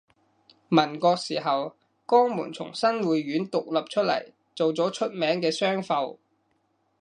[0.67, 1.75] 民國時候
[2.07, 6.17] 江門從新會縣獨立出嚟做咗出名嘅商埠